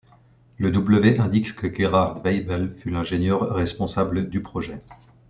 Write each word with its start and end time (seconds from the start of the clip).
Le 0.57 0.71
W 0.71 1.19
indique 1.19 1.55
que 1.55 1.71
Gerhard 1.71 2.25
Waibel 2.25 2.73
fut 2.75 2.89
l'ingénieur 2.89 3.53
responsable 3.53 4.29
du 4.29 4.41
projet. 4.41 4.81